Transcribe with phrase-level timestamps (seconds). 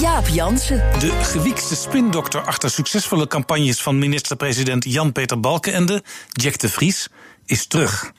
[0.00, 0.82] Jaap Jansen.
[0.98, 7.08] De gewiekste spindokter achter succesvolle campagnes van minister-president Jan-Peter Balkenende, Jack de Vries,
[7.46, 8.12] is terug.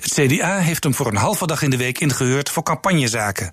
[0.00, 3.52] Het CDA heeft hem voor een halve dag in de week ingehuurd voor campagnezaken.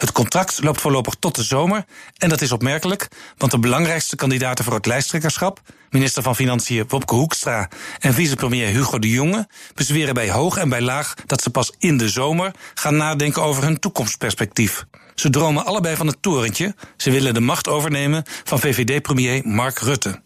[0.00, 1.84] Het contract loopt voorlopig tot de zomer.
[2.16, 7.14] En dat is opmerkelijk, want de belangrijkste kandidaten voor het lijsttrekkerschap, minister van Financiën Wopke
[7.14, 7.68] Hoekstra
[7.98, 11.96] en vicepremier Hugo de Jonge, bezweren bij hoog en bij laag dat ze pas in
[11.96, 14.84] de zomer gaan nadenken over hun toekomstperspectief.
[15.14, 16.74] Ze dromen allebei van het torentje.
[16.96, 20.22] Ze willen de macht overnemen van VVD-premier Mark Rutte.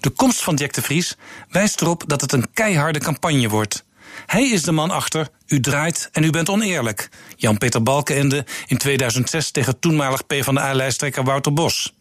[0.00, 1.16] De komst van Jack de Vries
[1.48, 3.84] wijst erop dat het een keiharde campagne wordt.
[4.26, 7.08] Hij is de man achter U draait en u bent oneerlijk.
[7.36, 11.92] Jan-Peter Balkenende in 2006 tegen toenmalig PvdA-lijsttrekker Wouter Bos.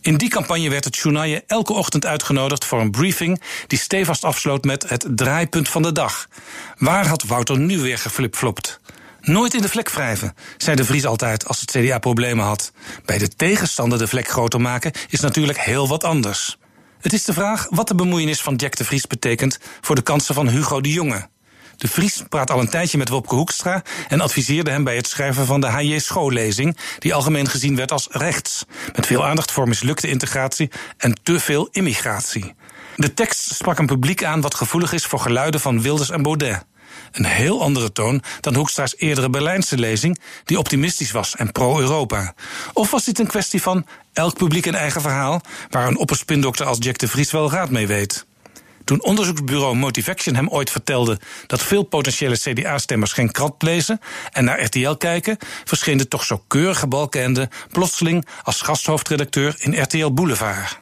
[0.00, 4.64] In die campagne werd het journaal elke ochtend uitgenodigd voor een briefing die stevast afsloot
[4.64, 6.28] met het draaipunt van de dag.
[6.76, 8.80] Waar had Wouter nu weer geflipflopt?
[9.20, 12.72] Nooit in de vlek wrijven, zei de Vries altijd als het CDA problemen had.
[13.04, 16.58] Bij de tegenstander de vlek groter maken is natuurlijk heel wat anders.
[17.02, 20.34] Het is de vraag wat de bemoeienis van Jack de Vries betekent voor de kansen
[20.34, 21.28] van Hugo de Jonge.
[21.76, 25.46] De Vries praat al een tijdje met Wopke Hoekstra en adviseerde hem bij het schrijven
[25.46, 28.64] van de HJ schoollezing, die algemeen gezien werd als rechts,
[28.96, 32.54] met veel aandacht voor mislukte integratie en te veel immigratie.
[32.96, 36.64] De tekst sprak een publiek aan wat gevoelig is voor geluiden van Wilders en Baudet.
[37.12, 42.34] Een heel andere toon dan Hoekstra's eerdere Berlijnse lezing, die optimistisch was en pro-Europa.
[42.72, 46.78] Of was dit een kwestie van elk publiek een eigen verhaal, waar een opperspindokter als
[46.80, 48.26] Jack de Vries wel raad mee weet?
[48.84, 54.62] Toen onderzoeksbureau Motivaction hem ooit vertelde dat veel potentiële CDA-stemmers geen krant lezen en naar
[54.62, 60.80] RTL kijken, verscheen de toch zo keurige Balkenende plotseling als gasthoofdredacteur in RTL Boulevard.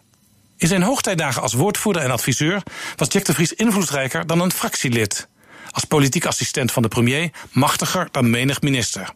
[0.57, 2.63] In zijn hoogtijdagen als woordvoerder en adviseur
[2.97, 5.29] was Jack de Vries invloedrijker dan een fractielid
[5.71, 9.13] als politiek assistent van de premier machtiger dan menig minister.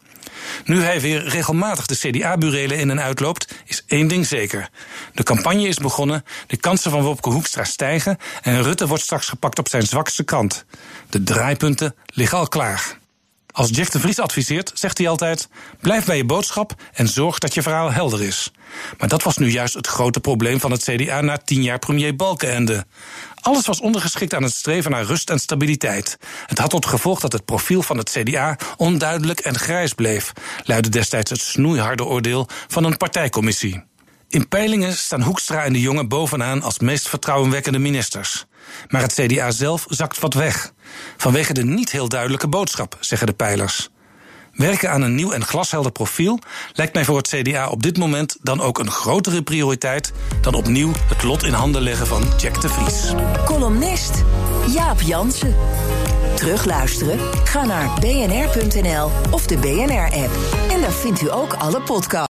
[0.64, 4.68] Nu hij weer regelmatig de CDA-burelen in en uitloopt, is één ding zeker.
[5.14, 9.58] De campagne is begonnen, de kansen van Wopke Hoekstra stijgen en Rutte wordt straks gepakt
[9.58, 10.64] op zijn zwakste kant.
[11.10, 13.02] De draaipunten liggen al klaar.
[13.54, 15.48] Als Jack de Vries adviseert, zegt hij altijd:
[15.80, 18.50] blijf bij je boodschap en zorg dat je verhaal helder is.
[18.98, 22.16] Maar dat was nu juist het grote probleem van het CDA na tien jaar premier
[22.16, 22.86] Balkenende.
[23.40, 26.18] Alles was ondergeschikt aan het streven naar rust en stabiliteit.
[26.46, 30.32] Het had tot gevolg dat het profiel van het CDA onduidelijk en grijs bleef,
[30.64, 33.84] luidde destijds het snoeiharde oordeel van een partijcommissie.
[34.34, 38.44] In peilingen staan Hoekstra en de Jonge bovenaan als meest vertrouwenwekkende ministers.
[38.88, 40.72] Maar het CDA zelf zakt wat weg.
[41.16, 43.90] Vanwege de niet heel duidelijke boodschap, zeggen de peilers.
[44.52, 46.38] Werken aan een nieuw en glashelder profiel
[46.72, 50.92] lijkt mij voor het CDA op dit moment dan ook een grotere prioriteit dan opnieuw
[51.08, 53.12] het lot in handen leggen van Jack de Vries.
[53.44, 54.24] Columnist
[54.68, 55.54] Jaap Jansen.
[56.34, 57.18] Terugluisteren?
[57.44, 60.30] Ga naar bnr.nl of de BNR-app.
[60.70, 62.33] En daar vindt u ook alle podcasts.